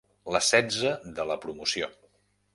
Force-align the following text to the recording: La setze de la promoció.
La 0.35 0.39
setze 0.47 0.95
de 1.21 1.27
la 1.33 1.39
promoció. 1.45 1.93